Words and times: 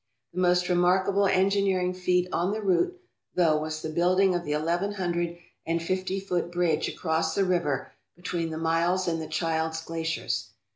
The 0.33 0.39
most 0.39 0.67
remarkable 0.67 1.27
engineering 1.27 1.93
feat 1.93 2.27
on 2.33 2.53
the 2.53 2.59
route, 2.63 2.99
though, 3.35 3.59
was 3.59 3.83
the 3.83 3.89
building 3.89 4.33
of 4.33 4.43
the 4.45 4.51
eleven 4.53 4.93
hundred 4.93 5.37
and 5.63 5.79
fifty 5.79 6.19
foot 6.19 6.51
bridge 6.51 6.89
across 6.89 7.35
the 7.35 7.45
river 7.45 7.91
between 8.15 8.49
the 8.49 8.57
Miles 8.57 9.07
and 9.07 9.21
the 9.21 9.27
Childs 9.27 9.83
glaciers. 9.83 10.53